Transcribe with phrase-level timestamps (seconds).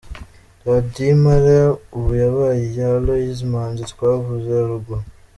[0.63, 1.57] -Radiyo Impala
[1.97, 5.03] ubu yabaye iya Aloys Manzi twavuze haruguru.